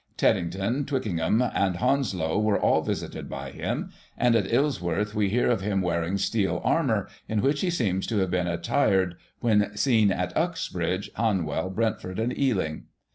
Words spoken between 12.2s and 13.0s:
Ealing.